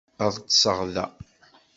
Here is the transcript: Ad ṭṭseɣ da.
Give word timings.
Ad 0.25 0.35
ṭṭseɣ 0.43 0.77
da. 0.95 1.05